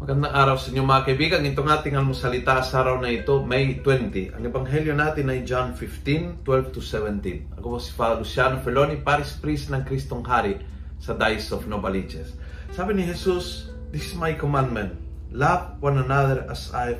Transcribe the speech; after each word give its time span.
Magandang 0.00 0.32
araw 0.32 0.56
sa 0.56 0.72
inyo 0.72 0.80
mga 0.80 1.12
kaibigan. 1.12 1.44
Itong 1.44 1.68
ating 1.68 1.92
almusalita 1.92 2.64
sa 2.64 2.80
araw 2.80 3.04
na 3.04 3.12
ito, 3.12 3.44
May 3.44 3.84
20. 3.84 4.32
Ang 4.32 4.48
ebanghelyo 4.48 4.96
natin 4.96 5.28
ay 5.28 5.44
John 5.44 5.76
15, 5.76 6.40
12 6.40 6.72
to 6.72 6.80
17. 6.80 7.60
Ako 7.60 7.76
po 7.76 7.76
si 7.76 7.92
Father 7.92 8.24
Luciano 8.24 8.64
Feloni, 8.64 8.96
Paris 8.96 9.36
Priest 9.36 9.68
ng 9.68 9.84
Kristong 9.84 10.24
Hari 10.24 10.56
sa 10.96 11.12
Dice 11.12 11.52
of 11.52 11.68
Novaliches. 11.68 12.32
Sabi 12.72 12.96
ni 12.96 13.04
Jesus, 13.04 13.68
This 13.92 14.08
is 14.08 14.16
my 14.16 14.32
commandment. 14.32 14.96
Love 15.36 15.76
one 15.84 16.00
another 16.00 16.48
as 16.48 16.72
I 16.72 16.96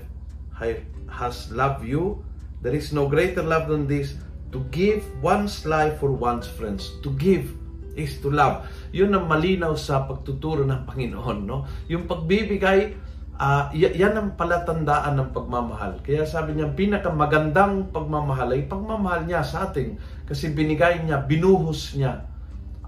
has 1.09 1.49
loved 1.57 1.89
you. 1.89 2.21
There 2.61 2.77
is 2.77 2.93
no 2.93 3.09
greater 3.09 3.41
love 3.41 3.73
than 3.73 3.89
this, 3.89 4.13
to 4.53 4.61
give 4.69 5.01
one's 5.25 5.65
life 5.65 6.05
for 6.05 6.13
one's 6.13 6.53
friends. 6.53 7.01
To 7.01 7.17
give 7.17 7.49
is 7.95 8.19
to 8.23 8.31
love. 8.31 8.67
Yun 8.95 9.15
ang 9.15 9.27
malinaw 9.27 9.75
sa 9.75 10.07
pagtuturo 10.07 10.67
ng 10.67 10.87
Panginoon. 10.87 11.39
No? 11.47 11.67
Yung 11.91 12.07
pagbibigay, 12.07 12.95
uh, 13.41 13.73
yan 13.73 14.15
ang 14.15 14.29
palatandaan 14.37 15.17
ng 15.17 15.31
pagmamahal. 15.33 16.05
Kaya 16.05 16.29
sabi 16.29 16.61
niya, 16.61 16.71
pinakamagandang 16.77 17.89
pagmamahal 17.91 18.53
ay 18.53 18.69
pagmamahal 18.69 19.25
niya 19.25 19.41
sa 19.41 19.71
ating. 19.71 19.97
Kasi 20.29 20.53
binigay 20.53 21.01
niya, 21.03 21.25
binuhos 21.25 21.97
niya 21.97 22.29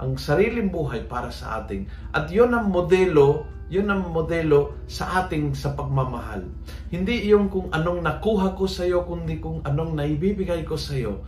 ang 0.03 0.19
sariling 0.19 0.69
buhay 0.69 1.07
para 1.07 1.31
sa 1.31 1.63
ating. 1.63 1.87
At 2.11 2.27
yun 2.29 2.51
ang 2.51 2.69
modelo, 2.75 3.47
yun 3.71 3.89
ang 3.89 4.11
modelo 4.11 4.83
sa 4.91 5.25
ating 5.25 5.55
sa 5.55 5.73
pagmamahal. 5.73 6.45
Hindi 6.91 7.25
yung 7.31 7.49
kung 7.49 7.71
anong 7.71 8.03
nakuha 8.03 8.59
ko 8.59 8.67
sa 8.67 8.85
iyo, 8.85 9.07
kundi 9.07 9.39
kung 9.39 9.63
anong 9.63 9.95
naibibigay 9.97 10.67
ko 10.67 10.75
sa 10.75 10.99
iyo. 10.99 11.23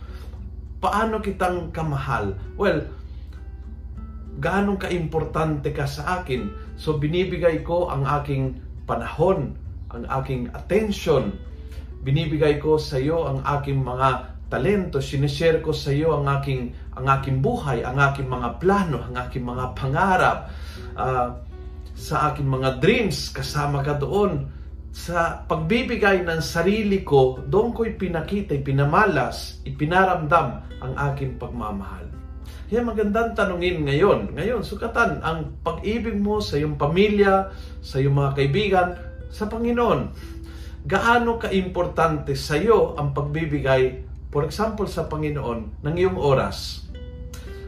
Paano 0.83 1.23
kitang 1.23 1.71
kamahal? 1.71 2.35
Well, 2.59 2.85
gaano 4.39 4.75
ka-importante 4.75 5.71
ka 5.71 5.87
sa 5.87 6.21
akin. 6.21 6.51
So 6.75 6.99
binibigay 6.99 7.63
ko 7.63 7.87
ang 7.87 8.03
aking 8.03 8.59
panahon, 8.83 9.55
ang 9.91 10.03
aking 10.21 10.51
attention. 10.51 11.35
Binibigay 12.05 12.61
ko 12.61 12.77
sa 12.77 12.99
iyo 13.01 13.25
ang 13.25 13.41
aking 13.41 13.81
mga 13.81 14.35
talento, 14.51 15.01
sinishare 15.01 15.63
ko 15.63 15.73
sa 15.73 15.89
iyo 15.89 16.13
ang 16.21 16.29
aking 16.29 16.69
ang 16.95 17.07
aking 17.19 17.41
buhay, 17.43 17.81
ang 17.83 17.97
aking 17.99 18.29
mga 18.29 18.61
plano, 18.61 19.03
ang 19.03 19.15
aking 19.27 19.43
mga 19.43 19.65
pangarap, 19.75 20.47
uh, 20.95 21.35
sa 21.95 22.31
aking 22.31 22.47
mga 22.47 22.83
dreams, 22.83 23.31
kasama 23.31 23.83
ka 23.83 23.99
doon. 23.99 24.47
Sa 24.95 25.43
pagbibigay 25.43 26.23
ng 26.23 26.39
sarili 26.39 27.03
ko, 27.03 27.43
doon 27.51 27.75
ko 27.75 27.83
ipinakita, 27.83 28.55
ipinamalas, 28.55 29.59
ipinaramdam 29.67 30.63
ang 30.79 30.93
aking 31.11 31.35
pagmamahal. 31.35 32.07
Kaya 32.65 32.81
magandang 32.81 33.37
tanungin 33.37 33.85
ngayon. 33.85 34.33
Ngayon, 34.33 34.65
sukatan 34.65 35.21
ang 35.21 35.61
pag-ibig 35.61 36.17
mo 36.17 36.41
sa 36.41 36.57
iyong 36.57 36.81
pamilya, 36.81 37.53
sa 37.85 38.01
iyong 38.01 38.17
mga 38.17 38.31
kaibigan, 38.33 38.87
sa 39.29 39.45
Panginoon. 39.45 40.09
Gaano 40.85 41.37
ka-importante 41.37 42.33
sa 42.33 42.57
iyo 42.57 42.97
ang 42.97 43.13
pagbibigay, 43.13 44.01
for 44.33 44.45
example, 44.45 44.89
sa 44.89 45.05
Panginoon, 45.05 45.85
ng 45.85 45.95
iyong 45.95 46.17
oras? 46.17 46.85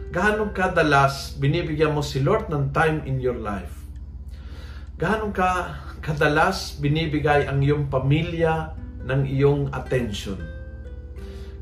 Gaano 0.09 0.49
kadalas 0.49 1.37
binibigyan 1.37 1.93
mo 1.93 2.01
si 2.01 2.23
Lord 2.23 2.49
ng 2.49 2.73
time 2.73 3.05
in 3.05 3.21
your 3.21 3.37
life? 3.37 3.85
Gaano 4.97 5.29
ka 5.29 5.77
kadalas 6.01 6.81
binibigay 6.81 7.45
ang 7.45 7.61
iyong 7.61 7.85
pamilya 7.85 8.73
ng 9.05 9.29
iyong 9.29 9.69
attention? 9.69 10.41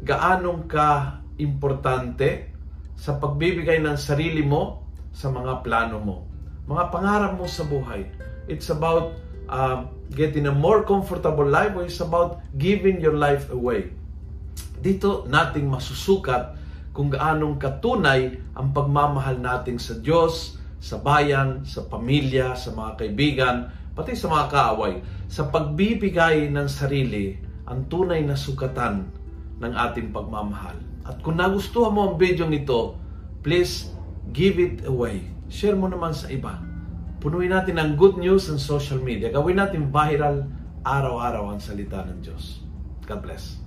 Gaano 0.06 0.64
ka 0.72 1.20
importante 1.36 2.55
sa 2.96 3.20
pagbibigay 3.20 3.84
ng 3.84 4.00
sarili 4.00 4.42
mo 4.42 4.88
sa 5.16 5.32
mga 5.32 5.64
plano 5.64 5.98
mo. 6.02 6.18
Mga 6.66 6.84
pangarap 6.92 7.32
mo 7.38 7.46
sa 7.46 7.64
buhay. 7.64 8.08
It's 8.50 8.68
about 8.74 9.16
uh, 9.48 9.86
getting 10.12 10.50
a 10.50 10.56
more 10.56 10.84
comfortable 10.84 11.46
life 11.46 11.76
or 11.78 11.86
it's 11.86 12.02
about 12.02 12.42
giving 12.58 13.00
your 13.00 13.16
life 13.16 13.48
away. 13.54 13.94
Dito 14.82 15.26
nating 15.26 15.66
masusukat 15.70 16.58
kung 16.96 17.12
gaanong 17.12 17.60
katunay 17.60 18.40
ang 18.56 18.72
pagmamahal 18.72 19.36
natin 19.40 19.76
sa 19.76 20.00
Diyos, 20.00 20.56
sa 20.80 21.02
bayan, 21.02 21.68
sa 21.68 21.84
pamilya, 21.84 22.56
sa 22.56 22.72
mga 22.72 22.92
kaibigan, 23.04 23.56
pati 23.92 24.16
sa 24.16 24.32
mga 24.32 24.46
kaaway. 24.52 24.94
Sa 25.28 25.50
pagbibigay 25.50 26.48
ng 26.54 26.68
sarili, 26.70 27.36
ang 27.66 27.90
tunay 27.90 28.22
na 28.22 28.38
sukatan 28.38 29.10
ng 29.60 29.74
ating 29.74 30.14
pagmamahal. 30.14 30.95
At 31.06 31.22
kung 31.22 31.38
nagustuhan 31.38 31.94
mo 31.94 32.02
ang 32.10 32.16
video 32.18 32.50
nito, 32.50 32.98
please 33.46 33.94
give 34.34 34.58
it 34.58 34.84
away. 34.90 35.30
Share 35.48 35.78
mo 35.78 35.86
naman 35.86 36.18
sa 36.18 36.28
iba. 36.34 36.58
Punuin 37.22 37.54
natin 37.54 37.78
ang 37.78 37.94
good 37.94 38.18
news 38.18 38.50
sa 38.50 38.58
social 38.58 38.98
media. 39.02 39.30
Gawin 39.30 39.62
natin 39.62 39.94
viral 39.94 40.50
araw-araw 40.82 41.54
ang 41.54 41.62
salita 41.62 42.02
ng 42.06 42.22
Diyos. 42.22 42.62
God 43.06 43.22
bless. 43.22 43.65